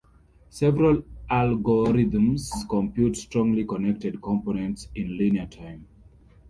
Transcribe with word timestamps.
Several 0.49 1.03
algorithms 1.29 2.49
compute 2.67 3.15
strongly 3.17 3.65
connected 3.65 4.19
components 4.19 4.87
in 4.95 5.15
linear 5.15 5.45
time. 5.45 5.85